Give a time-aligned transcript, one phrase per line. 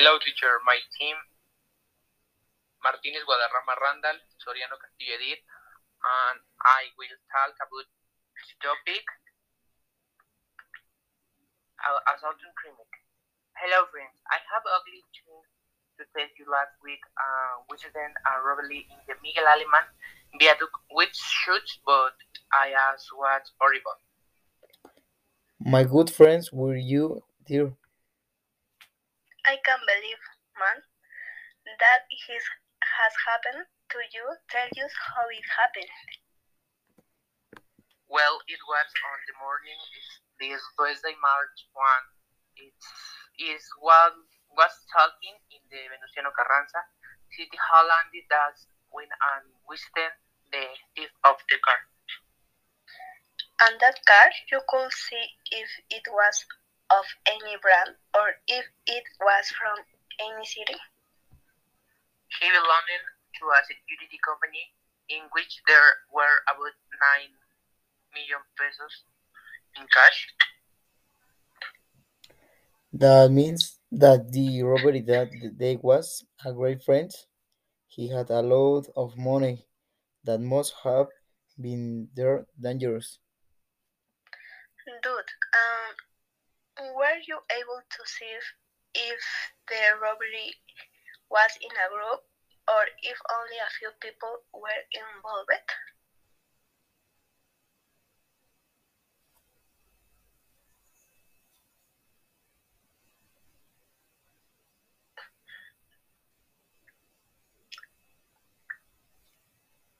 [0.00, 0.56] Hello, teacher.
[0.64, 1.12] My team,
[2.80, 5.44] Martinez Guadarrama Randal, Soriano Castillo Edith,
[6.00, 7.84] and I will talk about
[8.32, 9.04] this topic,
[11.84, 12.88] uh, assault on criminal.
[13.60, 14.16] Hello, friends.
[14.32, 15.44] I have ugly news
[16.00, 19.84] to tell you last week, uh, which then a robbery in the Miguel Aleman
[20.40, 22.16] viaduct with shoots, but
[22.56, 24.00] I as was horrible.
[25.60, 27.76] My good friends, were you there?
[29.46, 30.22] I can't believe,
[30.58, 30.84] man,
[31.80, 32.44] that his
[32.84, 34.24] has happened to you.
[34.52, 35.92] Tell us how it happened.
[38.10, 39.80] Well, it was on the morning
[40.42, 42.68] this Thursday, March 1.
[42.68, 42.76] It
[43.38, 44.12] is what
[44.52, 46.82] was talking in the Venustiano Carranza
[47.30, 50.66] City Hall and that's when and witnessed the
[50.98, 51.80] thief of the car.
[53.62, 56.44] And that car, you could see if it was
[56.90, 59.78] of any brand or if it was from
[60.18, 60.78] any city.
[62.40, 63.04] He belonged
[63.38, 64.64] to a security company
[65.08, 66.74] in which there were about
[67.24, 67.30] 9
[68.14, 68.94] million pesos
[69.76, 70.18] in cash.
[72.92, 77.10] That means that the robbery that day was a great friend.
[77.86, 79.66] He had a lot of money
[80.24, 81.06] that must have
[81.60, 83.18] been there dangerous.
[85.02, 85.94] Dude, um,
[86.80, 88.32] were you able to see
[88.94, 89.22] if,
[89.68, 90.56] the robbery
[91.30, 92.24] was in a group
[92.66, 95.70] or if only a few people were involved?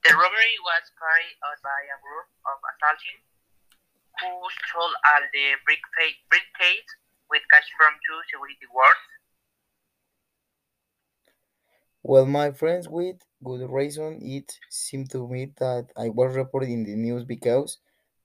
[0.03, 3.21] The robbery was carried out by a group of assaulting
[4.21, 4.29] who
[4.69, 6.89] stole all the briefcase
[7.29, 9.05] with cash from two security guards.
[12.03, 16.83] Well, my friends, with good reason, it seemed to me that I was reported in
[16.83, 17.79] the news because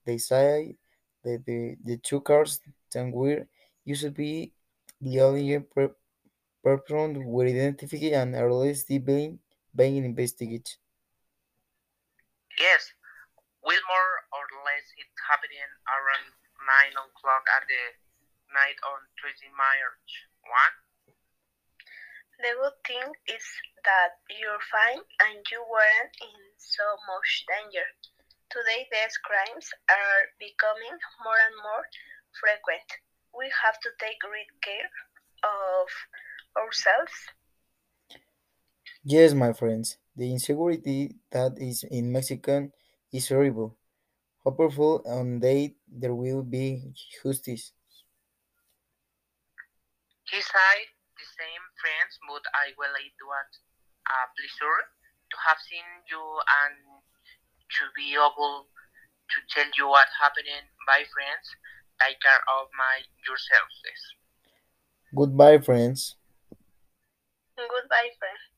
[0.05, 0.77] they say
[1.25, 2.61] that the, the two cars
[2.93, 3.47] that were
[3.85, 4.53] used to be
[5.01, 5.95] the only per-
[6.65, 9.41] person were identified and are still being,
[9.75, 10.77] being investigated.
[12.59, 12.93] Yes,
[13.63, 14.46] with more or
[14.97, 17.85] less it happening around 9 o'clock at the
[18.53, 21.13] night on Tuesday, March 1.
[22.41, 23.45] The good thing is
[23.85, 27.85] that you're fine and you weren't in so much danger.
[28.49, 31.85] Today, these crimes are becoming more and more
[32.37, 32.89] frequent.
[33.37, 34.89] We have to take great care
[35.45, 35.89] of
[36.57, 37.13] ourselves.
[39.05, 42.71] Yes, my friends, the insecurity that is in Mexico
[43.13, 43.77] is horrible.
[44.47, 47.75] Hopeful on day there will be justice.
[50.31, 50.87] He said
[51.19, 53.51] the same friends, but I will it was
[54.07, 54.81] a pleasure
[55.35, 56.23] to have seen you
[56.63, 56.79] and
[57.75, 60.63] to be able to tell you what happening.
[60.87, 61.47] Bye, friends.
[61.99, 63.75] Take care of my yourselves.
[65.11, 66.15] Goodbye, friends.
[67.59, 68.56] Goodbye, friends.